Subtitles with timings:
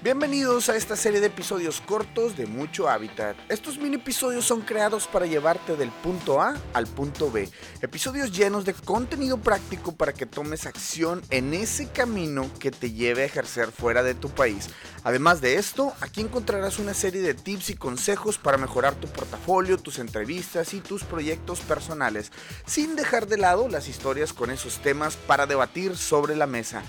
[0.00, 3.36] Bienvenidos a esta serie de episodios cortos de Mucho Hábitat.
[3.48, 7.50] Estos mini episodios son creados para llevarte del punto A al punto B.
[7.82, 13.22] Episodios llenos de contenido práctico para que tomes acción en ese camino que te lleve
[13.22, 14.68] a ejercer fuera de tu país.
[15.02, 19.78] Además de esto, aquí encontrarás una serie de tips y consejos para mejorar tu portafolio,
[19.78, 22.30] tus entrevistas y tus proyectos personales,
[22.66, 26.84] sin dejar de lado las historias con esos temas para debatir sobre la mesa.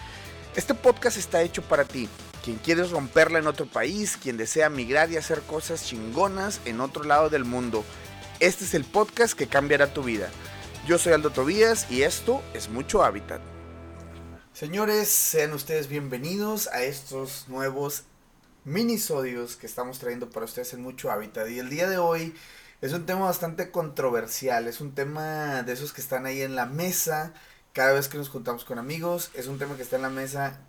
[0.56, 2.08] Este podcast está hecho para ti
[2.44, 7.04] quien quieres romperla en otro país, quien desea migrar y hacer cosas chingonas en otro
[7.04, 7.84] lado del mundo.
[8.40, 10.30] Este es el podcast que cambiará tu vida.
[10.88, 13.42] Yo soy Aldo Tobías y esto es Mucho Hábitat.
[14.54, 18.04] Señores, sean ustedes bienvenidos a estos nuevos
[18.66, 21.50] minisodios que estamos trayendo para ustedes en Mucho Hábitat.
[21.50, 22.34] Y el día de hoy
[22.82, 26.66] es un tema bastante controversial, es un tema de esos que están ahí en la
[26.66, 27.34] mesa
[27.74, 30.60] cada vez que nos juntamos con amigos, es un tema que está en la mesa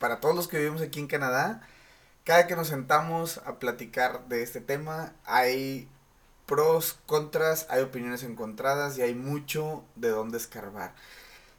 [0.00, 1.60] para todos los que vivimos aquí en Canadá,
[2.24, 5.88] cada que nos sentamos a platicar de este tema, hay
[6.46, 10.94] pros, contras, hay opiniones encontradas y hay mucho de dónde escarbar.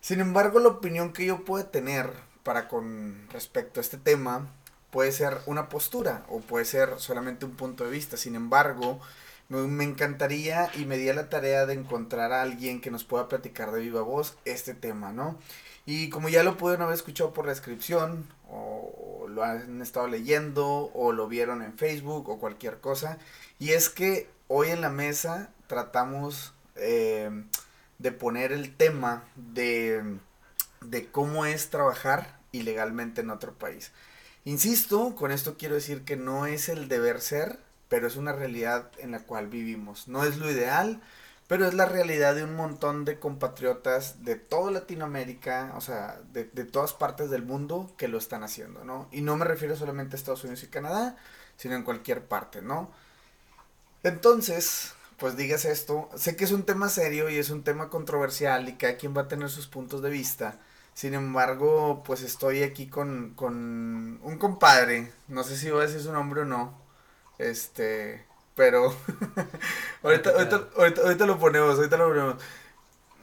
[0.02, 2.12] Sin embargo, la opinión que yo puedo tener
[2.44, 4.48] para con respecto a este tema
[4.90, 8.18] puede ser una postura o puede ser solamente un punto de vista.
[8.18, 9.00] Sin embargo,
[9.52, 13.28] me, encantaría y me di a la tarea de encontrar a alguien que nos pueda
[13.28, 15.38] platicar de viva voz este tema, ¿no?
[15.86, 20.92] Y como ya lo pudieron haber escuchado por la descripción, o, lo han estado leyendo,
[20.94, 23.18] o lo vieron en Facebook, o cualquier cosa,
[23.60, 27.30] y es que hoy en la mesa tratamos eh,
[28.00, 30.18] de poner el tema de,
[30.82, 33.92] de cómo es trabajar ilegalmente en otro país.
[34.44, 37.60] Insisto, con esto quiero decir que no es el deber ser,
[37.92, 40.08] pero es una realidad en la cual vivimos.
[40.08, 41.02] No es lo ideal,
[41.50, 46.46] pero es la realidad de un montón de compatriotas de toda Latinoamérica, o sea, de,
[46.64, 49.10] todas partes del mundo que lo están haciendo, ¿no?
[49.12, 51.18] Y no me refiero solamente a Estados Unidos y Canadá,
[51.58, 52.90] sino en cualquier parte, ¿no?
[54.04, 58.70] Entonces, pues digas esto, sé que es un tema serio y es un tema controversial
[58.70, 60.62] y cada quien va a tener sus puntos de vista.
[60.94, 66.00] Sin embargo, pues estoy aquí con, con un compadre, no sé si voy a decir
[66.02, 66.81] su nombre o no,
[67.42, 68.26] este,
[68.56, 68.96] pero
[70.04, 72.36] ahorita, ahorita, ahorita, lo ponemos, ahorita lo ponemos.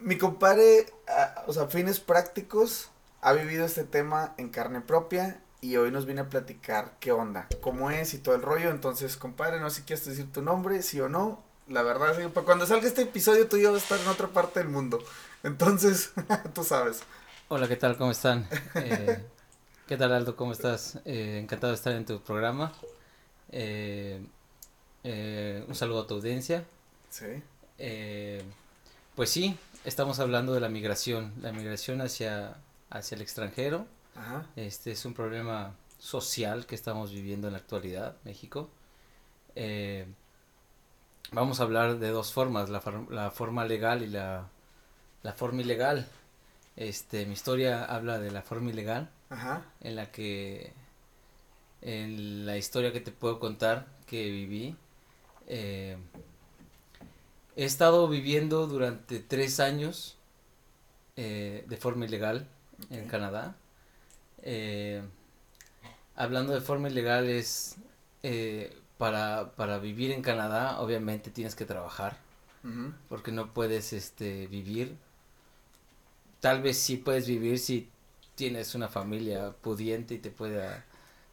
[0.01, 2.91] Mi compadre, ah, o sea, fines prácticos,
[3.21, 7.49] ha vivido este tema en carne propia y hoy nos viene a platicar qué onda,
[7.61, 8.71] cómo es y todo el rollo.
[8.71, 11.43] Entonces, compadre, no sé si quieres decir tu nombre, sí o no.
[11.67, 14.09] La verdad, sí, para cuando salga este episodio, tú y yo vas a estar en
[14.09, 15.03] otra parte del mundo.
[15.43, 16.13] Entonces,
[16.55, 17.03] tú sabes.
[17.49, 17.97] Hola, ¿qué tal?
[17.97, 18.49] ¿Cómo están?
[18.75, 19.23] Eh,
[19.87, 20.37] ¿Qué tal, Aldo?
[20.37, 20.99] ¿Cómo estás?
[21.05, 22.73] Eh, encantado de estar en tu programa.
[23.51, 24.21] Eh,
[25.05, 26.65] eh, un saludo a tu audiencia.
[27.11, 27.43] Sí.
[27.79, 28.43] Eh,
[29.15, 32.57] pues sí, estamos hablando de la migración, la migración hacia,
[32.91, 33.87] hacia el extranjero.
[34.57, 38.69] Este es un problema social que estamos viviendo en la actualidad, México.
[39.55, 40.07] Eh,
[41.33, 44.49] vamos a hablar de dos formas, la, la forma legal y la,
[45.23, 46.07] la, forma ilegal.
[46.77, 49.11] Este, mi historia habla de la forma ilegal,
[49.81, 50.73] en la que,
[51.83, 54.77] en la historia que te puedo contar que viví,
[55.47, 55.97] eh,
[57.57, 60.17] he estado viviendo durante tres años
[61.17, 62.49] eh, de forma ilegal
[62.91, 63.57] en Canadá.
[64.43, 65.03] Eh,
[66.15, 67.77] hablando de forma ilegal es
[68.99, 72.19] para, para, vivir en Canadá obviamente tienes que trabajar
[73.09, 74.97] porque no puedes este vivir.
[76.41, 77.89] Tal vez sí puedes vivir si
[78.35, 80.85] tienes una familia pudiente y te pueda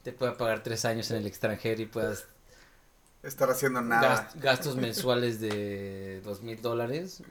[0.05, 2.27] te pueda pagar tres años en el extranjero y puedas
[3.23, 4.29] estar haciendo nada.
[4.35, 7.23] gastos mensuales de dos mil dólares,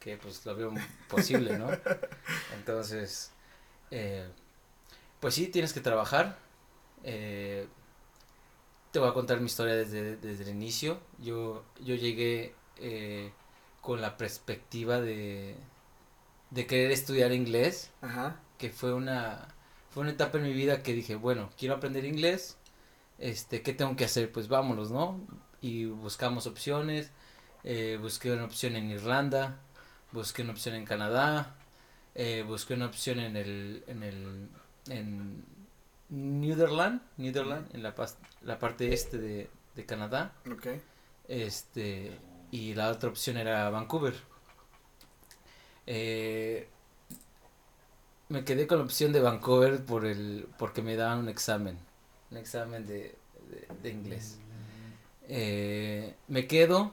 [0.00, 0.72] que pues lo veo
[1.10, 1.68] posible, ¿no?
[2.56, 3.30] Entonces,
[3.90, 4.26] eh,
[5.20, 6.38] pues sí, tienes que trabajar.
[7.02, 7.68] Eh,
[8.90, 11.00] te voy a contar mi historia desde, desde el inicio.
[11.18, 13.32] Yo, yo llegué eh,
[13.82, 15.56] con la perspectiva de,
[16.48, 17.90] de querer estudiar inglés,
[18.56, 19.53] que fue una,
[19.94, 22.58] fue una etapa en mi vida que dije, bueno, quiero aprender inglés
[23.18, 24.30] este, ¿qué tengo que hacer?
[24.32, 25.20] Pues vámonos, ¿no?
[25.60, 27.10] Y buscamos opciones,
[27.62, 29.58] eh, busqué una opción en Irlanda,
[30.12, 31.54] busqué una opción en Canadá,
[32.14, 34.48] eh, busqué una opción en el, en el,
[34.88, 35.44] en
[36.10, 37.94] Netherland, Netherland, en la,
[38.42, 40.32] la parte este de, de Canadá.
[40.50, 40.82] Okay.
[41.28, 42.18] Este,
[42.50, 44.14] y la otra opción era Vancouver.
[45.86, 46.68] Eh,
[48.34, 51.78] me quedé con la opción de Vancouver por el, porque me daban un examen
[52.30, 53.16] un examen de,
[53.84, 54.38] inglés.
[55.28, 56.92] Eh, me quedo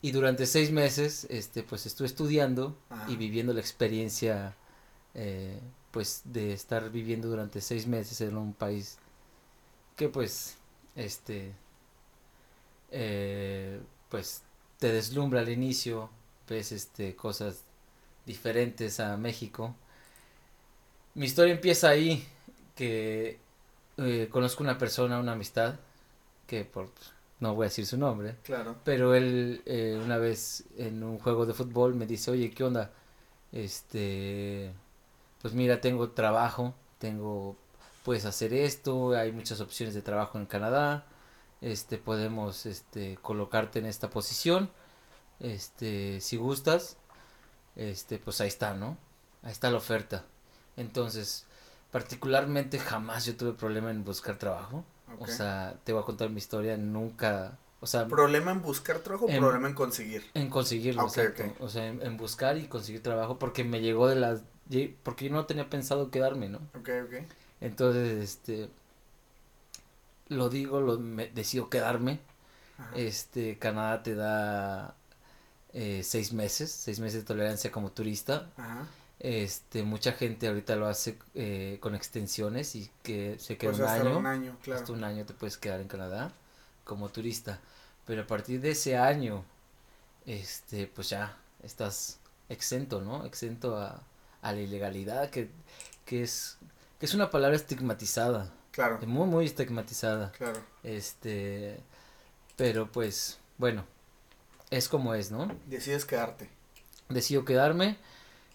[0.00, 2.76] y durante seis meses este, pues estuve estudiando
[3.08, 4.54] y viviendo la experiencia
[5.14, 5.58] eh,
[5.90, 8.98] pues de estar viviendo durante seis meses en un país
[9.96, 10.56] que pues,
[10.96, 11.52] este,
[12.90, 14.42] eh, pues
[14.78, 16.10] te deslumbra al inicio,
[16.48, 17.62] ves este, cosas
[18.26, 19.74] diferentes a México.
[21.14, 22.26] Mi historia empieza ahí,
[22.74, 23.38] que
[23.98, 25.76] eh, conozco una persona, una amistad,
[26.46, 26.90] que por
[27.40, 28.76] no voy a decir su nombre, claro.
[28.84, 32.90] pero él eh, una vez en un juego de fútbol me dice, oye, ¿qué onda?
[33.52, 34.72] Este,
[35.42, 37.56] pues mira, tengo trabajo, tengo,
[38.04, 41.06] puedes hacer esto, hay muchas opciones de trabajo en Canadá,
[41.60, 44.70] este, podemos, este, colocarte en esta posición,
[45.40, 46.96] este, si gustas,
[47.76, 48.96] este, pues ahí está, ¿no?
[49.42, 50.24] Ahí está la oferta.
[50.76, 51.46] Entonces,
[51.90, 54.84] particularmente jamás yo tuve problema en buscar trabajo.
[55.18, 58.08] O sea, te voy a contar mi historia, nunca, o sea...
[58.08, 60.24] ¿Problema en buscar trabajo o problema en conseguir?
[60.32, 61.44] En conseguirlo, exacto.
[61.60, 64.42] O sea, en, buscar y conseguir trabajo porque me llegó de las...
[65.02, 66.60] Porque yo no tenía pensado quedarme, ¿no?
[66.74, 67.14] Ok, ok.
[67.60, 68.70] Entonces, este...
[70.28, 72.20] Lo digo, lo, me, decido quedarme.
[72.96, 74.96] Este, Canadá te da
[75.74, 78.50] eh, seis meses, seis meses de tolerancia como turista.
[78.56, 78.86] Ajá.
[79.24, 83.88] Este, mucha gente ahorita lo hace eh, con extensiones y que se queda pues un
[83.88, 84.18] año.
[84.18, 84.80] un año, claro.
[84.80, 86.30] Hasta un año te puedes quedar en Canadá
[86.84, 87.58] como turista.
[88.04, 89.42] Pero a partir de ese año,
[90.26, 92.18] este, pues ya estás
[92.50, 93.24] exento, ¿no?
[93.24, 94.02] Exento a,
[94.42, 95.48] a la ilegalidad, que,
[96.04, 96.58] que, es,
[97.00, 98.52] que es una palabra estigmatizada.
[98.72, 98.98] Claro.
[99.06, 100.32] Muy, muy estigmatizada.
[100.32, 100.60] Claro.
[100.82, 101.80] Este,
[102.56, 103.86] pero pues, bueno,
[104.68, 105.48] es como es, ¿no?
[105.64, 106.50] Decides quedarte.
[107.08, 107.96] Decido quedarme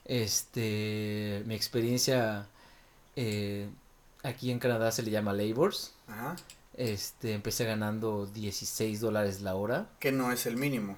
[0.09, 2.47] este, mi experiencia
[3.15, 3.69] eh,
[4.23, 5.93] aquí en Canadá se le llama labors.
[6.07, 6.35] Ajá.
[6.73, 9.87] Este, empecé ganando 16 dólares la hora.
[9.99, 10.97] Que no es el mínimo.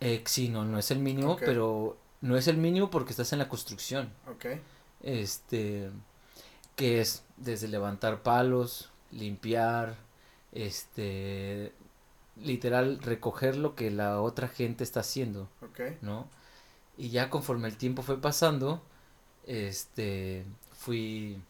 [0.00, 3.40] Eh, sí, no, no es el mínimo, pero no es el mínimo porque estás en
[3.40, 4.12] la construcción.
[4.28, 4.46] Ok.
[5.02, 5.90] Este,
[6.76, 9.96] que es desde levantar palos, limpiar,
[10.52, 11.72] este,
[12.36, 15.48] literal recoger lo que la otra gente está haciendo.
[15.60, 15.80] Ok.
[16.02, 16.28] ¿No?
[16.96, 18.82] Y ya conforme el tiempo fue pasando,
[19.46, 21.40] este, fui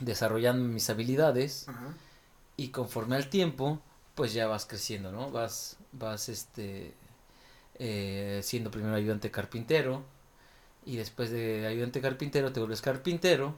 [0.00, 1.66] desarrollando mis habilidades
[2.56, 3.80] y conforme al tiempo,
[4.14, 5.30] pues ya vas creciendo, ¿no?
[5.30, 6.94] Vas, vas, este,
[7.78, 10.04] eh, siendo primero ayudante carpintero
[10.84, 13.54] y después de ayudante carpintero te vuelves carpintero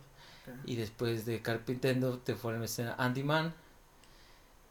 [0.64, 3.54] y después de carpintero te formes en handyman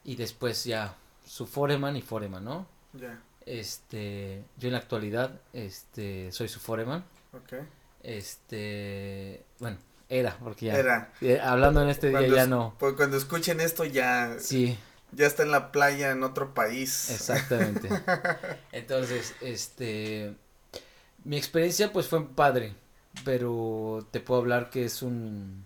[0.04, 0.96] y después ya
[1.26, 2.66] su foreman y foreman, ¿no?
[2.94, 3.22] Ya.
[3.48, 7.06] Este, yo en la actualidad, este, soy su foreman.
[7.34, 7.54] Ok.
[8.04, 9.78] Este, bueno,
[10.10, 10.78] era, porque ya.
[10.78, 11.14] Era.
[11.22, 12.76] Eh, hablando en este día ya no.
[12.78, 14.36] Pues cuando escuchen esto ya.
[14.40, 14.78] Sí.
[15.14, 17.10] Ya está en la playa en otro país.
[17.10, 17.90] Exactamente.
[18.74, 20.36] Entonces, este,
[21.24, 22.76] mi experiencia pues fue padre,
[23.24, 25.66] pero te puedo hablar que es un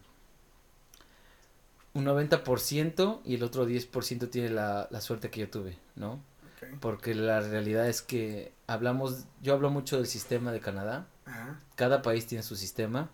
[1.94, 6.24] un 90% y el otro 10% tiene la, la suerte que yo tuve, ¿no?
[6.79, 11.07] Porque la realidad es que hablamos, yo hablo mucho del sistema de Canadá.
[11.75, 13.09] Cada país tiene su sistema.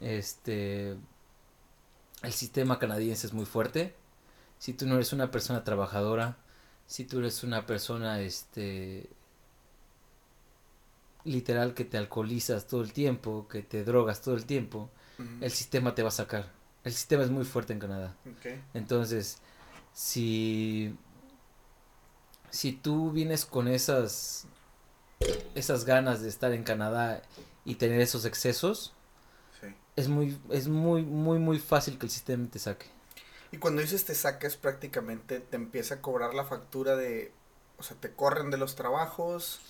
[0.00, 0.96] Este,
[2.22, 3.94] el sistema canadiense es muy fuerte.
[4.58, 6.36] Si tú no eres una persona trabajadora,
[6.86, 9.10] si tú eres una persona, este,
[11.24, 14.90] literal que te alcoholizas todo el tiempo, que te drogas todo el tiempo,
[15.40, 16.50] el sistema te va a sacar.
[16.84, 18.14] El sistema es muy fuerte en Canadá.
[18.74, 19.38] Entonces,
[19.92, 20.96] si
[22.56, 24.46] si tú vienes con esas
[25.54, 27.22] esas ganas de estar en Canadá
[27.64, 28.94] y tener esos excesos,
[29.94, 32.86] es muy es muy muy muy fácil que el sistema te saque.
[33.52, 37.32] Y cuando dices te saques prácticamente te empieza a cobrar la factura de
[37.78, 39.60] o sea, te corren de los trabajos,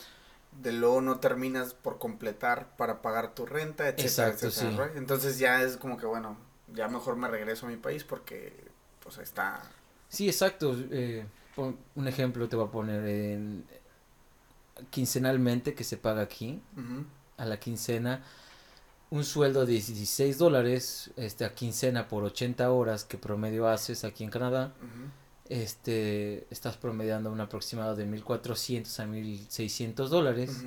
[0.62, 5.76] de luego no terminas por completar para pagar tu renta, etcétera, etcétera, Entonces ya es
[5.76, 6.36] como que bueno,
[6.72, 8.52] ya mejor me regreso a mi país porque
[9.02, 9.60] pues está
[10.08, 10.76] Sí, exacto.
[10.90, 11.26] Eh,
[11.56, 13.64] un ejemplo te voy a poner en
[14.90, 16.60] quincenalmente que se paga aquí
[17.38, 18.22] a la quincena
[19.08, 24.24] un sueldo de 16 dólares este a quincena por 80 horas que promedio haces aquí
[24.24, 24.74] en Canadá
[25.48, 30.64] este estás promediando un aproximado de 1400 a 1600 dólares.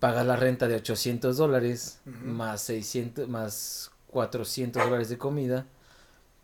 [0.00, 5.66] Pagas la renta de 800 dólares más 600 más 400 dólares de comida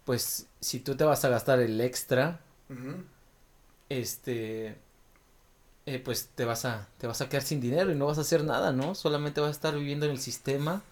[0.04, 2.40] pues si tú te vas a gastar el extra
[3.90, 4.76] este,
[5.84, 8.22] eh, pues te vas a, te vas a quedar sin dinero y no vas a
[8.22, 8.94] hacer nada, ¿no?
[8.94, 10.82] Solamente vas a estar viviendo en el sistema.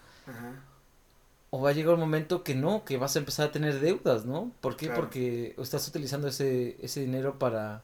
[1.50, 4.26] O va a llegar un momento que no, que vas a empezar a tener deudas,
[4.26, 4.52] ¿no?
[4.60, 4.90] ¿Por qué?
[4.90, 7.82] Porque estás utilizando ese, ese dinero para,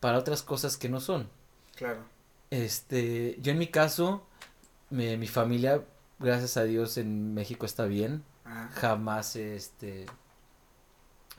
[0.00, 1.28] para otras cosas que no son.
[1.76, 2.00] Claro.
[2.50, 4.22] Este, yo en mi caso,
[4.88, 5.84] mi familia,
[6.18, 8.24] gracias a Dios, en México está bien.
[8.76, 10.06] Jamás, este,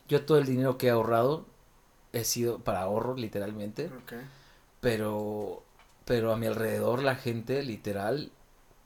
[0.08, 1.46] Yo todo el dinero que he ahorrado
[2.14, 3.90] he sido para ahorro, literalmente.
[4.80, 5.64] Pero,
[6.06, 8.32] pero a mi alrededor la gente, literal,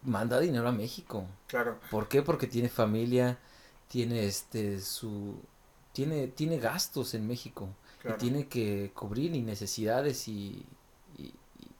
[0.01, 1.25] manda dinero a México.
[1.47, 1.79] Claro.
[1.91, 2.21] ¿Por qué?
[2.21, 3.37] Porque tiene familia,
[3.87, 5.39] tiene este, su,
[5.91, 7.69] tiene, tiene gastos en México.
[8.03, 10.65] Y tiene que cubrir y necesidades y,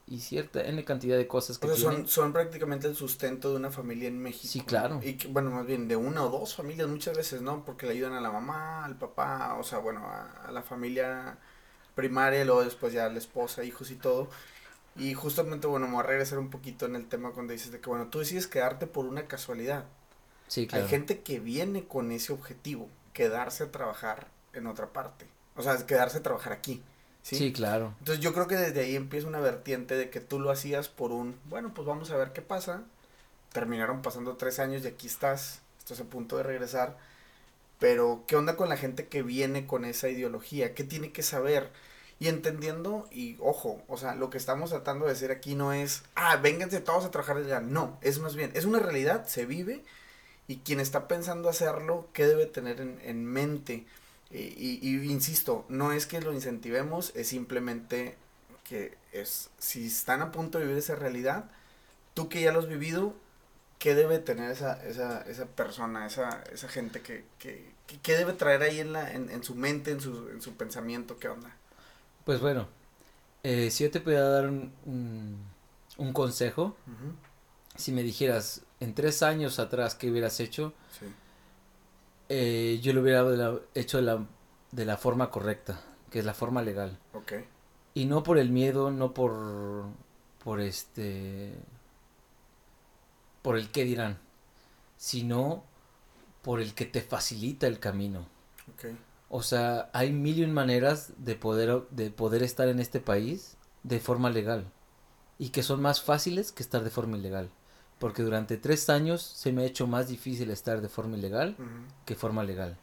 [0.05, 4.10] y cierta N cantidad de cosas que Son, son prácticamente el sustento de una familia
[4.10, 4.51] en México.
[4.51, 5.00] Sí, claro.
[5.01, 7.63] Y que, bueno, más bien de una o dos familias muchas veces, ¿no?
[7.63, 11.38] Porque le ayudan a la mamá, al papá, o sea, bueno, a, la familia
[11.95, 14.29] primaria, luego después ya a la esposa, hijos y todo.
[14.95, 17.79] Y justamente, bueno, me voy a regresar un poquito en el tema cuando dices de
[17.79, 19.86] que, bueno, tú decides quedarte por una casualidad.
[20.48, 20.83] Sí, claro.
[20.83, 25.25] Hay gente que viene con ese objetivo, quedarse a trabajar en otra parte.
[25.55, 26.83] O sea, quedarse a trabajar aquí.
[27.24, 27.51] ¿Sí?
[27.53, 27.96] claro.
[28.00, 31.12] Entonces yo creo que desde ahí empieza una vertiente de que tú lo hacías por
[31.12, 32.84] un, bueno, pues vamos a ver qué pasa.
[33.51, 36.98] Terminaron pasando tres años y aquí estás, estás a punto de regresar.
[37.80, 40.74] Pero, ¿qué onda con la gente que viene con esa ideología?
[40.74, 41.72] ¿Qué tiene que saber?
[42.20, 46.03] Y entendiendo, y ojo, o sea, lo que estamos tratando de decir aquí no es,
[46.15, 47.60] ah, vénganse todos a trabajar allá.
[47.60, 49.84] No, es más bien, es una realidad, se vive.
[50.48, 53.86] Y quien está pensando hacerlo, ¿qué debe tener en, en mente?
[54.34, 58.18] Y, y, insisto, no es que lo incentivemos, es simplemente
[58.63, 61.52] que es, si están a punto de vivir esa realidad,
[62.16, 63.13] tú que ya lo has vivido,
[63.78, 68.63] ¿qué debe tener esa, esa, esa persona, esa, esa gente que, que, que, debe traer
[68.63, 71.56] ahí en, la, en, en, su mente, en su, en su pensamiento, qué onda?
[72.25, 72.68] Pues bueno,
[73.44, 74.72] eh, si yo te pudiera dar un,
[75.98, 76.75] un, consejo,
[77.75, 81.06] si me dijeras en tres años atrás qué hubieras hecho, sí
[82.30, 84.25] eh, yo lo hubiera hecho de la,
[84.72, 87.00] de la forma correcta, que es la forma legal.
[87.13, 87.34] Ok.
[87.94, 89.86] Y no por el miedo, no por,
[90.44, 91.53] por este,
[93.42, 94.20] por el qué dirán,
[94.98, 95.63] sino
[96.42, 98.27] por el que te facilita el camino.
[98.75, 98.98] Okay.
[99.30, 103.58] O sea, hay mil y un maneras de poder, de poder estar en este país
[103.84, 104.72] de forma legal.
[105.38, 107.50] Y que son más fáciles que estar de forma ilegal
[108.00, 111.55] porque durante tres años se me ha hecho más difícil estar de forma ilegal
[112.05, 112.77] que forma legal.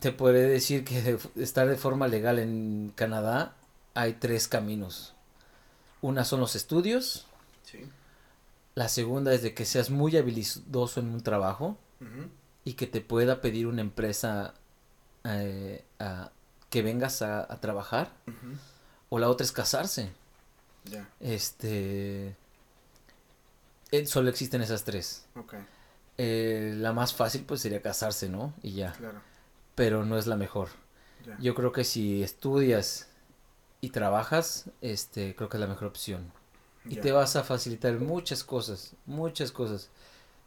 [0.00, 3.54] Te podré decir que estar de forma legal en Canadá
[3.94, 5.14] hay tres caminos.
[6.00, 7.26] Una son los estudios.
[8.74, 11.76] La segunda es de que seas muy habilidoso en un trabajo
[12.64, 14.54] y que te pueda pedir una empresa
[15.24, 15.84] eh,
[16.70, 18.12] que vengas a, trabajar.
[19.10, 20.10] O la otra es casarse.
[21.20, 22.36] Este eh,
[24.06, 25.26] solo existen esas tres.
[26.18, 28.54] Eh, la más fácil pues sería casarse, ¿no?
[28.62, 28.92] Y ya.
[28.92, 29.20] Claro.
[29.74, 30.68] Pero no es la mejor.
[31.38, 33.08] Yo creo que si estudias
[33.80, 36.32] y trabajas, este, creo que es la mejor opción.
[36.84, 39.88] Y te vas a facilitar muchas cosas, muchas cosas.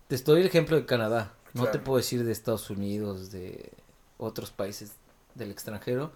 [0.09, 1.33] Te estoy el ejemplo de Canadá.
[1.53, 3.71] No te puedo decir de Estados Unidos, de
[4.17, 4.91] otros países
[5.33, 6.11] del extranjero.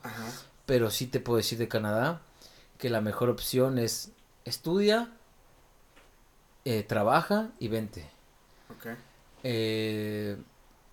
[0.66, 2.22] Pero sí te puedo decir de Canadá
[2.78, 4.12] que la mejor opción es
[4.46, 5.12] estudia,
[6.70, 8.08] eh, trabaja y vente.
[9.44, 10.38] Eh,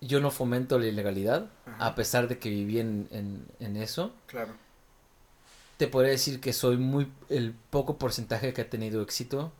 [0.01, 4.11] yo no fomento la ilegalidad, a pesar de que viví en, eso.
[4.25, 4.55] Claro.
[5.77, 9.51] Te podría decir que soy muy el poco porcentaje que ha tenido éxito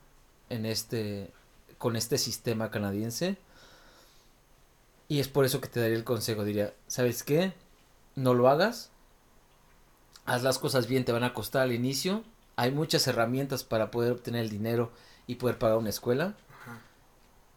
[0.50, 1.30] en este
[1.78, 3.38] con este sistema canadiense.
[5.08, 7.54] Y es por eso que te daría el consejo, diría, ¿sabes qué?
[8.16, 8.90] No lo hagas.
[10.26, 12.24] Haz las cosas bien, te van a costar al inicio.
[12.56, 14.92] Hay muchas herramientas para poder obtener el dinero
[15.28, 16.36] y poder pagar una escuela,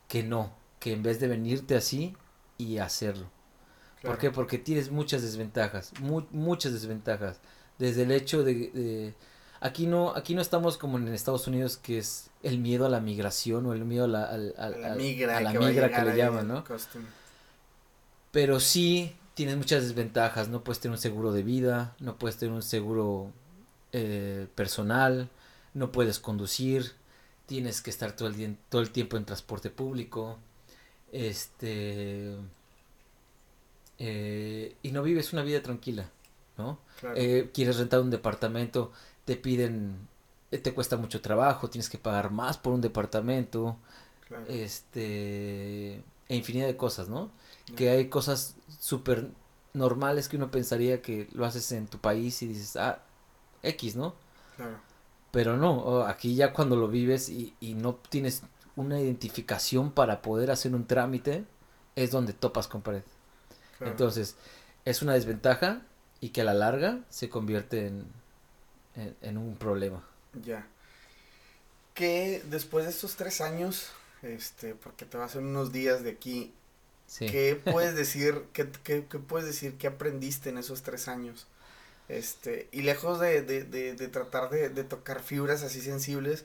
[0.08, 2.16] que no, que en vez de venirte así
[2.58, 3.30] y hacerlo.
[4.02, 4.30] ¿Por qué?
[4.30, 7.40] Porque tienes muchas desventajas, muchas desventajas.
[7.78, 9.14] Desde el hecho de,
[9.60, 13.00] aquí no aquí no estamos como en Estados Unidos que es el miedo a la
[13.00, 16.48] migración o el miedo a la, la migra, a la que, migra que le llaman,
[16.48, 16.64] ¿no?
[18.32, 22.54] Pero sí tienes muchas desventajas, no puedes tener un seguro de vida, no puedes tener
[22.54, 23.32] un seguro
[23.92, 25.28] eh, personal,
[25.74, 26.92] no puedes conducir,
[27.50, 30.38] tienes que estar todo el, día, todo el tiempo en transporte público,
[31.10, 32.36] este,
[33.98, 36.08] eh, y no vives una vida tranquila,
[36.56, 36.78] ¿no?
[37.16, 38.92] Eh, quieres rentar un departamento,
[39.24, 39.96] te piden,
[40.52, 43.76] eh, te cuesta mucho trabajo, tienes que pagar más por un departamento,
[44.46, 47.32] este, e infinidad de cosas, ¿no?
[47.74, 49.28] Que hay cosas súper
[49.74, 53.02] normales que uno pensaría que lo haces en tu país y dices, ah,
[53.64, 54.14] X, ¿no?
[54.56, 54.89] Claro
[55.30, 58.42] pero no, aquí ya cuando lo vives y, no tienes
[58.76, 61.44] una identificación para poder hacer un trámite,
[61.96, 63.02] es donde topas con pared.
[63.80, 64.36] Entonces,
[64.84, 65.82] es una desventaja
[66.20, 68.06] y que a la larga se convierte en,
[69.22, 70.04] en, un problema.
[70.44, 70.66] Ya.
[71.94, 73.90] Que después de estos tres años,
[74.22, 76.52] este, porque te vas en unos días de aquí,
[77.18, 81.46] ¿Qué puedes decir, qué, qué, qué, puedes decir, qué aprendiste en esos tres años?
[82.10, 86.42] Este, y lejos de, de, de, tratar de, de, tocar fibras así sensibles,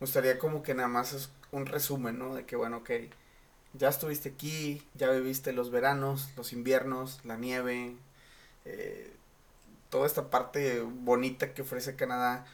[0.00, 2.34] me gustaría como que nada más es un resumen, ¿no?
[2.34, 2.90] De que, bueno, ok,
[3.74, 7.94] ya estuviste aquí, ya viviste los veranos, los inviernos, la nieve,
[8.64, 9.12] eh,
[9.90, 12.44] toda esta parte bonita que ofrece Canadá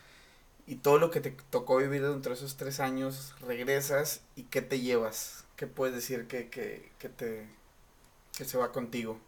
[0.66, 4.62] y todo lo que te tocó vivir dentro de esos tres años, regresas y qué
[4.62, 7.48] te llevas, qué puedes decir que, que, que te
[8.36, 9.18] que se va contigo.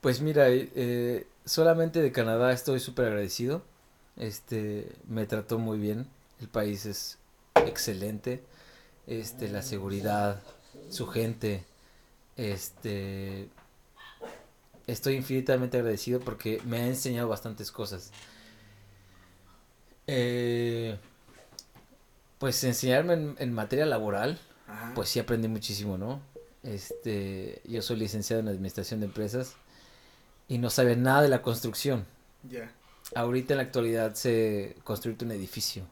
[0.00, 3.62] Pues mira, eh, solamente de Canadá estoy súper agradecido.
[4.16, 6.06] Este, me trató muy bien.
[6.40, 7.18] El país es
[7.56, 8.42] excelente.
[9.08, 10.40] Este, la seguridad,
[10.88, 11.64] su gente.
[12.36, 13.48] Este,
[14.86, 18.12] estoy infinitamente agradecido porque me ha enseñado bastantes cosas.
[20.06, 20.96] Eh,
[22.38, 24.38] pues enseñarme en, materia laboral,
[24.94, 26.20] pues sí aprendí muchísimo, ¿no?
[26.62, 29.56] Este, yo soy licenciado en administración de empresas
[30.48, 32.06] y no sabía nada de la construcción.
[32.48, 32.72] Ya.
[33.14, 35.84] Ahorita en la actualidad se construye un edificio.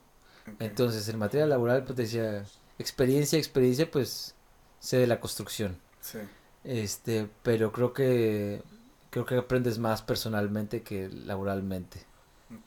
[0.60, 2.44] Entonces, en materia laboral, pues decía,
[2.78, 4.34] experiencia, experiencia, pues
[4.78, 5.76] sé de la construcción.
[6.00, 6.18] Sí.
[6.64, 8.62] Este, pero creo que
[9.10, 12.04] creo que aprendes más personalmente que laboralmente.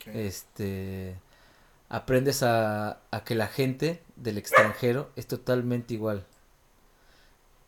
[0.08, 1.16] Este,
[1.88, 6.26] aprendes a, a que la gente del extranjero es totalmente igual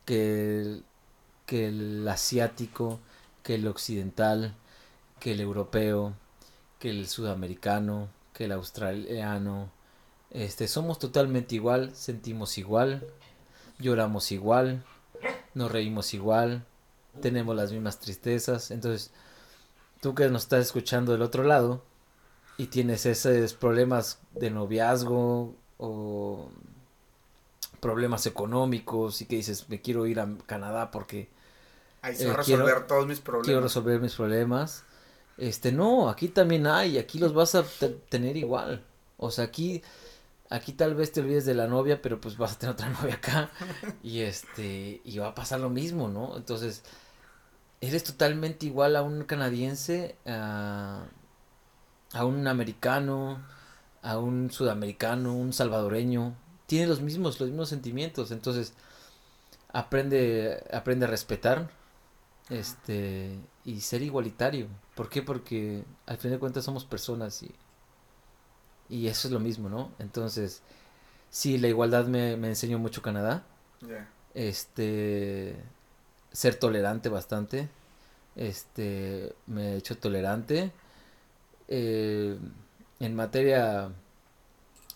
[0.05, 0.81] que
[1.51, 3.01] que el asiático,
[3.43, 4.55] que el occidental,
[5.19, 6.13] que el europeo,
[6.79, 9.69] que el sudamericano, que el australiano.
[10.31, 13.05] Este, somos totalmente igual, sentimos igual,
[13.79, 14.83] lloramos igual,
[15.53, 16.65] nos reímos igual,
[17.21, 18.71] tenemos las mismas tristezas.
[18.71, 19.11] Entonces,
[20.01, 21.83] tú que nos estás escuchando del otro lado
[22.57, 26.49] y tienes esos problemas de noviazgo o
[27.79, 31.29] problemas económicos y que dices, me quiero ir a Canadá porque
[32.01, 33.45] Ahí se va a eh, resolver todos mis problemas.
[33.45, 34.83] Quiero resolver mis problemas.
[35.37, 37.63] Este, no, aquí también hay, aquí los vas a
[38.09, 38.83] tener igual.
[39.17, 39.81] O sea, aquí,
[40.49, 43.15] aquí tal vez te olvides de la novia, pero pues vas a tener otra novia
[43.15, 43.49] acá.
[44.03, 46.35] y este, y va a pasar lo mismo, ¿no?
[46.37, 46.83] Entonces,
[47.81, 51.05] eres totalmente igual a un canadiense, a,
[52.13, 53.43] a un americano,
[54.01, 56.35] a un sudamericano, un salvadoreño.
[56.65, 58.31] Tiene los mismos, los mismos sentimientos.
[58.31, 58.73] Entonces,
[59.71, 61.80] aprende, aprende a respetar
[62.51, 64.67] este y ser igualitario.
[64.95, 65.21] ¿Por qué?
[65.21, 67.51] Porque al fin de cuentas somos personas y,
[68.89, 69.91] y eso es lo mismo, ¿no?
[69.99, 70.61] Entonces,
[71.29, 73.43] sí, la igualdad me, me enseñó mucho Canadá.
[74.33, 75.55] Este,
[76.31, 77.69] ser tolerante bastante.
[78.35, 80.71] Este, me he hecho tolerante.
[81.67, 82.37] Eh,
[82.99, 83.91] en materia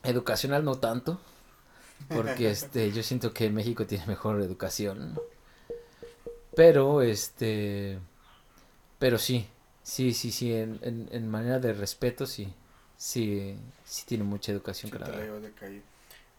[0.03, 1.19] educacional no tanto.
[2.09, 5.19] Porque este, yo siento que México tiene mejor educación.
[6.55, 7.99] Pero, este,
[8.99, 9.47] pero sí,
[9.83, 12.53] sí, sí, sí, en, en, en manera de respeto, sí,
[12.97, 15.81] sí, sí tiene mucha educación sí, de calle.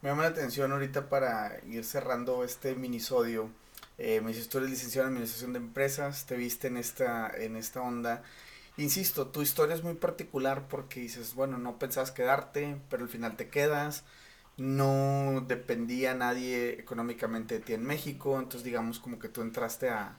[0.03, 3.51] Me llama la atención ahorita para ir cerrando este minisodio.
[3.99, 7.57] Eh, me dices, tú eres licenciado en Administración de Empresas, te viste en esta, en
[7.57, 8.23] esta onda.
[8.77, 13.37] Insisto, tu historia es muy particular porque dices, bueno, no pensabas quedarte, pero al final
[13.37, 14.05] te quedas
[14.57, 20.17] no dependía nadie económicamente de ti en México, entonces digamos como que tú entraste a,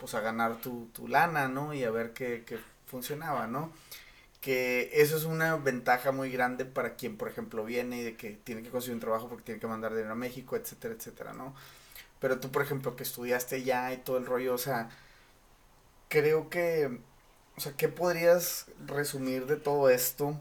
[0.00, 1.74] pues a ganar tu, tu lana, ¿no?
[1.74, 3.72] Y a ver qué, qué funcionaba, ¿no?
[4.40, 8.32] Que eso es una ventaja muy grande para quien, por ejemplo, viene y de que
[8.44, 11.54] tiene que conseguir un trabajo porque tiene que mandar dinero a México, etcétera, etcétera, ¿no?
[12.20, 14.90] Pero tú, por ejemplo, que estudiaste ya y todo el rollo, o sea,
[16.08, 17.00] creo que,
[17.56, 20.40] o sea, ¿qué podrías resumir de todo esto?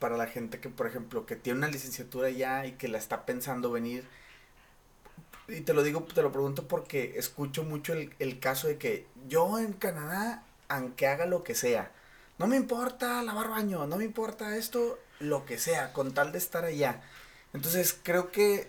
[0.00, 3.24] Para la gente que, por ejemplo, que tiene una licenciatura ya y que la está
[3.26, 4.04] pensando venir.
[5.46, 9.06] Y te lo digo, te lo pregunto porque escucho mucho el, el caso de que
[9.28, 11.92] yo en Canadá, aunque haga lo que sea,
[12.38, 16.38] no me importa lavar baño, no me importa esto, lo que sea, con tal de
[16.38, 17.02] estar allá.
[17.52, 18.66] Entonces creo que,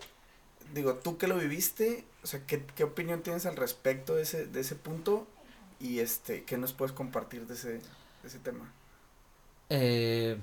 [0.74, 4.46] digo, tú que lo viviste, o sea, ¿qué, qué opinión tienes al respecto de ese,
[4.46, 5.26] de ese punto?
[5.80, 8.70] Y este, ¿qué nos puedes compartir de ese, de ese tema?
[9.70, 10.38] Eh,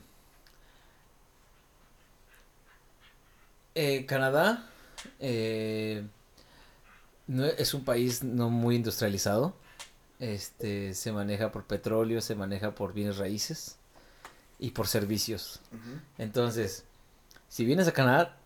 [3.82, 4.68] Eh, Canadá
[5.22, 6.06] eh,
[7.28, 9.56] no, es un país no muy industrializado.
[10.20, 13.78] Este se maneja por petróleo, se maneja por bienes raíces
[14.60, 15.62] y por servicios.
[16.18, 16.84] Entonces,
[17.48, 18.38] si vienes a Canadá,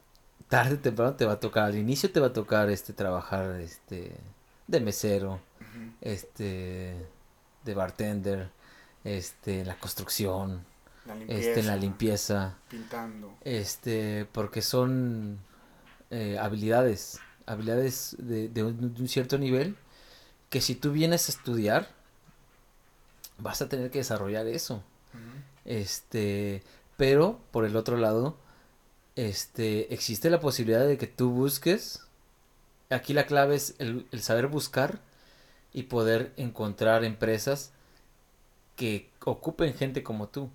[0.49, 3.59] tarde o temprano te va a tocar, al inicio te va a tocar este trabajar
[3.59, 4.15] este
[4.67, 5.39] de mesero,
[5.99, 7.07] este
[7.65, 8.51] de bartender,
[9.03, 10.63] este en la construcción,
[11.27, 12.57] este, en la limpieza.
[12.69, 13.35] Pintando.
[13.43, 15.39] Este, porque son
[16.09, 19.75] eh, habilidades, habilidades de, de, un, cierto nivel
[20.49, 21.89] que si tú vienes a estudiar,
[23.37, 24.83] vas a tener que desarrollar eso.
[25.65, 26.61] Este,
[26.97, 28.37] pero por el otro lado,
[29.15, 32.01] este, existe la posibilidad de que tú busques.
[32.89, 34.99] Aquí la clave es el, el saber buscar
[35.73, 37.71] y poder encontrar empresas
[38.75, 40.49] que ocupen gente como tú.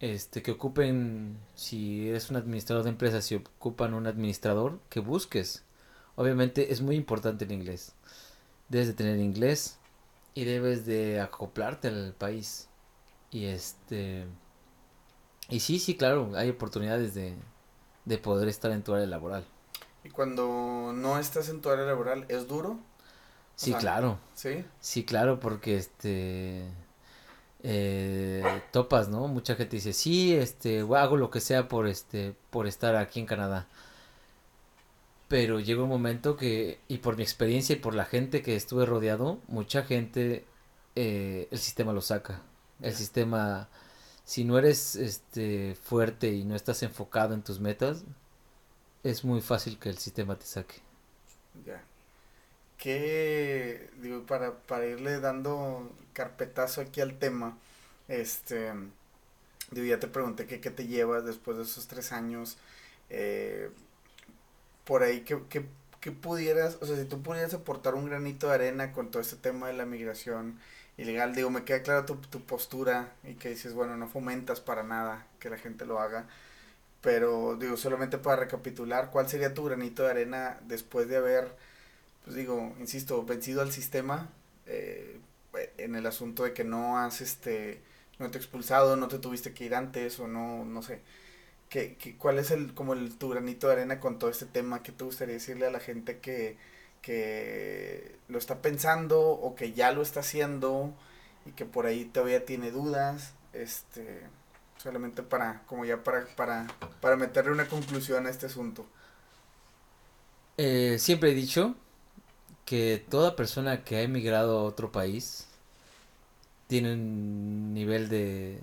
[0.00, 5.64] Este, que ocupen, si eres un administrador de empresas, si ocupan un administrador, que busques.
[6.14, 7.94] Obviamente es muy importante el inglés.
[8.68, 9.78] Debes de tener inglés
[10.34, 12.68] y debes de acoplarte al país.
[13.30, 14.26] Y este...
[15.48, 17.34] Y sí, sí, claro, hay oportunidades de,
[18.04, 19.44] de poder estar en tu área laboral.
[20.04, 22.78] ¿Y cuando no estás en tu área laboral, es duro?
[23.56, 24.18] Sí, claro.
[24.34, 24.64] Sí.
[24.80, 26.64] Sí, claro, porque este
[27.62, 29.28] eh, topas, ¿no?
[29.28, 33.26] Mucha gente dice, sí, este, hago lo que sea por este, por estar aquí en
[33.26, 33.66] Canadá.
[35.28, 38.86] Pero llega un momento que, y por mi experiencia y por la gente que estuve
[38.86, 40.46] rodeado, mucha gente,
[40.96, 42.42] eh, el sistema lo saca.
[42.80, 43.68] El sistema,
[44.24, 48.04] si no eres este, fuerte y no estás enfocado en tus metas,
[49.02, 50.76] es muy fácil que el sistema te saque.
[51.66, 51.87] Ya
[52.78, 57.58] que, digo, para, para irle dando carpetazo aquí al tema,
[58.08, 58.72] este,
[59.72, 62.56] digo, ya te pregunté que qué te llevas después de esos tres años,
[63.10, 63.70] eh,
[64.84, 65.66] por ahí, que, que,
[66.12, 69.66] pudieras, o sea, si tú pudieras aportar un granito de arena con todo este tema
[69.66, 70.58] de la migración
[70.96, 74.82] ilegal, digo, me queda clara tu, tu postura y que dices, bueno, no fomentas para
[74.84, 76.26] nada que la gente lo haga,
[77.02, 81.54] pero digo, solamente para recapitular, ¿cuál sería tu granito de arena después de haber
[82.28, 84.28] pues digo, insisto, vencido al sistema
[84.66, 85.18] eh,
[85.78, 87.80] en el asunto de que no has, este,
[88.18, 91.00] no te expulsado, no te tuviste que ir antes o no, no sé.
[91.70, 94.82] ¿Qué, qué, cuál es el, como el, tu granito de arena con todo este tema?
[94.82, 96.58] ¿Qué te gustaría decirle a la gente que,
[97.00, 100.92] que lo está pensando o que ya lo está haciendo
[101.46, 103.32] y que por ahí todavía tiene dudas?
[103.54, 104.20] Este,
[104.76, 106.66] solamente para, como ya para, para,
[107.00, 108.84] para meterle una conclusión a este asunto.
[110.58, 111.74] Eh, siempre he dicho
[112.68, 115.46] que toda persona que ha emigrado a otro país
[116.66, 118.60] tiene un nivel de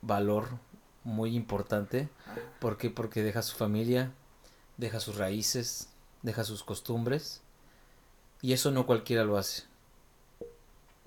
[0.00, 0.48] valor
[1.02, 2.08] muy importante.
[2.60, 2.88] ¿Por qué?
[2.88, 4.12] Porque deja su familia,
[4.76, 5.88] deja sus raíces,
[6.22, 7.42] deja sus costumbres.
[8.42, 9.64] Y eso no cualquiera lo hace.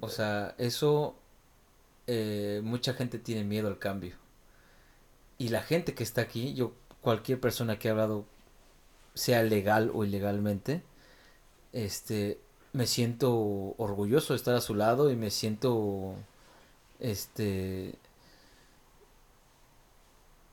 [0.02, 1.16] O sea, eso
[2.06, 4.18] eh, mucha gente tiene miedo al cambio.
[5.38, 8.26] Y la gente que está aquí, yo, cualquier persona que ha hablado,
[9.14, 10.84] sea legal o ilegalmente,
[11.76, 12.40] este,
[12.72, 13.36] me siento
[13.78, 16.16] orgulloso de estar a su lado y me siento,
[17.00, 17.96] este,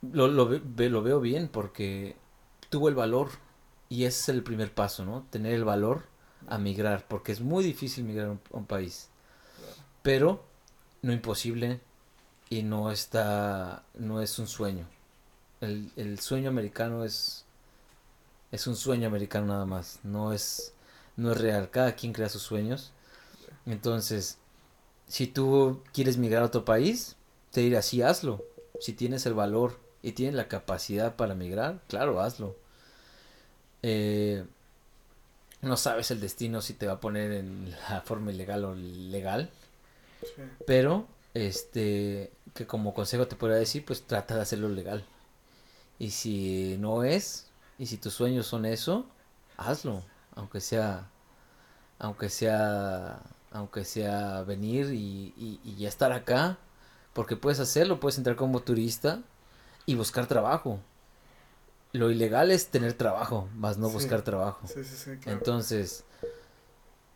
[0.02, 2.16] lo, lo, lo veo bien porque
[2.70, 3.30] tuvo el valor
[3.88, 5.24] y es el primer paso, ¿no?
[5.30, 6.02] Tener el valor
[6.48, 9.08] a migrar, porque es muy difícil migrar a un, país.
[10.02, 10.44] Pero
[11.02, 11.80] no imposible
[12.50, 14.86] y no está, no es un sueño.
[15.60, 17.44] El, el sueño americano es,
[18.50, 20.74] es un sueño americano nada más, no es
[21.16, 21.70] no es real.
[21.70, 22.92] Cada quien crea sus sueños.
[23.66, 24.38] Entonces,
[25.06, 27.16] si tú quieres migrar a otro país,
[27.50, 28.44] te diré así, hazlo.
[28.80, 32.56] Si tienes el valor y tienes la capacidad para migrar, claro, hazlo.
[33.82, 34.44] Eh,
[35.60, 39.50] no sabes el destino si te va a poner en la forma ilegal o legal.
[40.66, 45.04] Pero, este, que como consejo te podría decir, pues trata de hacerlo legal.
[45.98, 47.46] Y si no es,
[47.78, 49.06] y si tus sueños son eso,
[49.56, 50.02] hazlo
[50.34, 51.08] aunque sea,
[51.98, 56.58] aunque sea, aunque sea venir y, y, ya estar acá,
[57.12, 59.20] porque puedes hacerlo, puedes entrar como turista
[59.86, 60.80] y buscar trabajo.
[61.92, 64.66] Lo ilegal es tener trabajo, más no buscar trabajo.
[65.26, 66.04] Entonces,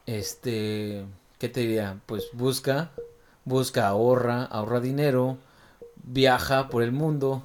[0.04, 1.06] este,
[1.38, 2.00] ¿qué te diría?
[2.04, 2.90] Pues busca,
[3.46, 5.38] busca, ahorra, ahorra dinero,
[5.96, 7.42] viaja por el mundo,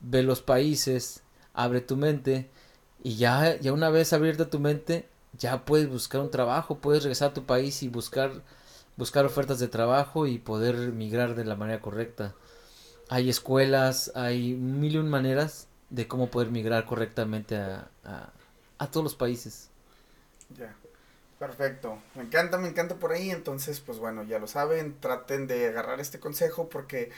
[0.00, 1.22] ve los países,
[1.54, 2.50] abre tu mente
[3.02, 7.30] y ya, ya una vez abierta tu mente, ya puedes buscar un trabajo, puedes regresar
[7.30, 8.42] a tu país y buscar,
[8.96, 12.34] buscar ofertas de trabajo y poder migrar de la manera correcta.
[13.08, 17.88] Hay escuelas, hay mil y un maneras de cómo poder migrar correctamente a,
[18.78, 19.70] a, todos los países.
[20.58, 20.74] Ya,
[21.38, 21.98] perfecto.
[22.14, 23.30] Me encanta, me encanta por ahí.
[23.30, 27.10] Entonces, pues bueno, ya lo saben, traten de agarrar este consejo porque,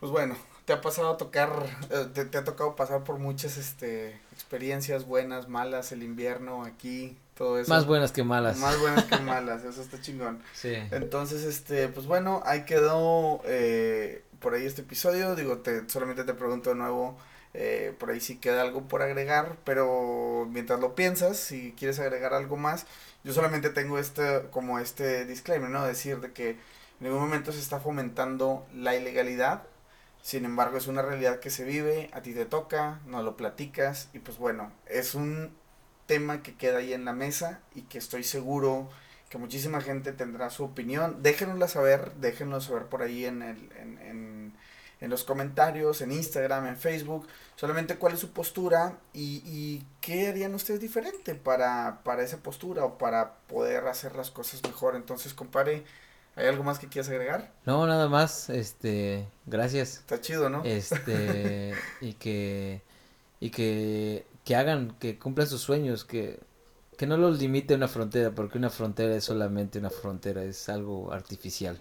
[0.00, 0.36] pues bueno,
[0.68, 1.50] te ha pasado a tocar,
[1.88, 7.58] eh, te, ha tocado pasar por muchas este, experiencias buenas, malas, el invierno aquí, todo
[7.58, 7.70] eso.
[7.70, 8.58] Más buenas que malas.
[8.58, 10.42] Más buenas que malas, eso está chingón.
[10.52, 10.74] Sí.
[10.90, 15.34] Entonces, este, pues bueno, ahí quedó eh, por ahí este episodio.
[15.36, 17.16] Digo, te, solamente te pregunto de nuevo,
[17.54, 22.34] eh, por ahí si queda algo por agregar, pero mientras lo piensas, si quieres agregar
[22.34, 22.84] algo más,
[23.24, 25.86] yo solamente tengo este, como este disclaimer, ¿no?
[25.86, 26.58] Decir de que en
[27.00, 29.62] ningún momento se está fomentando la ilegalidad,
[30.28, 34.10] sin embargo es una realidad que se vive, a ti te toca, no lo platicas
[34.12, 35.56] y pues bueno, es un
[36.04, 38.90] tema que queda ahí en la mesa y que estoy seguro
[39.30, 41.22] que muchísima gente tendrá su opinión.
[41.22, 44.52] Déjenosla saber, déjenos saber por ahí en, el, en, en,
[45.00, 50.28] en, los comentarios, en Instagram, en Facebook, solamente cuál es su postura y, y qué
[50.28, 54.94] harían ustedes diferente para, para esa postura o para poder hacer las cosas mejor.
[54.94, 55.84] Entonces, compadre,
[56.38, 57.52] ¿hay algo más que quieras agregar?
[57.66, 59.98] No, nada más, este, gracias.
[59.98, 60.62] Está chido, ¿no?
[60.64, 62.80] Este, y que,
[63.40, 66.40] y que, que hagan, que cumplan sus sueños, que
[66.98, 71.12] que no los limite una frontera, porque una frontera es solamente una frontera, es algo
[71.12, 71.80] artificial.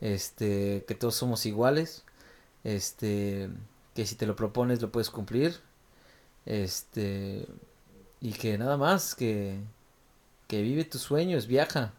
[0.00, 2.04] Este, que todos somos iguales,
[2.62, 3.50] este,
[3.94, 5.60] que si te lo propones lo puedes cumplir,
[6.46, 7.44] este,
[8.20, 9.58] y que nada más, que,
[10.46, 11.92] que vive tus sueños, viaja,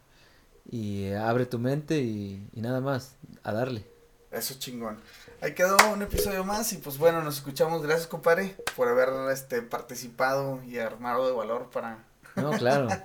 [0.71, 3.85] y abre tu mente y, y nada más, a darle.
[4.31, 4.97] Eso chingón.
[5.41, 7.83] Ahí quedó un episodio más y pues bueno, nos escuchamos.
[7.83, 12.05] Gracias, compadre, por haber este participado y armado de valor para
[12.35, 12.87] no, claro.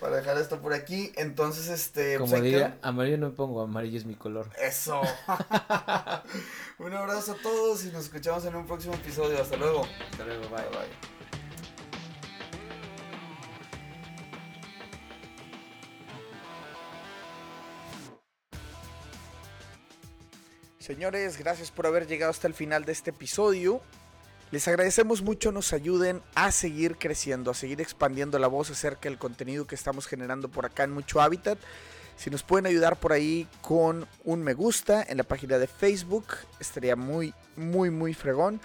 [0.00, 1.12] Para dejar esto por aquí.
[1.14, 2.18] Entonces, este.
[2.18, 4.50] Como pues diría, amarillo no me pongo, amarillo es mi color.
[4.60, 5.00] Eso.
[6.80, 9.40] un abrazo a todos y nos escuchamos en un próximo episodio.
[9.40, 9.86] Hasta luego.
[10.10, 10.64] Hasta luego, bye.
[10.70, 11.21] bye.
[20.82, 23.80] Señores, gracias por haber llegado hasta el final de este episodio.
[24.50, 29.16] Les agradecemos mucho, nos ayuden a seguir creciendo, a seguir expandiendo la voz acerca del
[29.16, 31.56] contenido que estamos generando por acá en Mucho Hábitat.
[32.16, 36.26] Si nos pueden ayudar por ahí con un me gusta en la página de Facebook,
[36.58, 38.60] estaría muy, muy, muy fregón.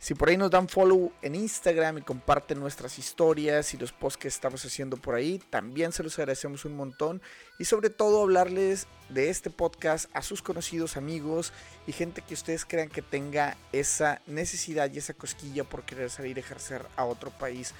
[0.00, 4.16] Si por ahí nos dan follow en Instagram y comparten nuestras historias y los posts
[4.16, 7.20] que estamos haciendo por ahí, también se los agradecemos un montón.
[7.58, 11.52] Y sobre todo hablarles de este podcast a sus conocidos amigos
[11.86, 16.38] y gente que ustedes crean que tenga esa necesidad y esa cosquilla por querer salir
[16.38, 17.74] a ejercer a otro país.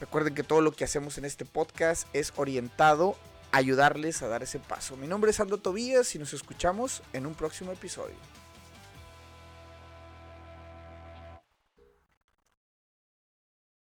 [0.00, 3.16] Recuerden que todo lo que hacemos en este podcast es orientado
[3.52, 4.98] a ayudarles a dar ese paso.
[4.98, 8.43] Mi nombre es Aldo Tobías y nos escuchamos en un próximo episodio.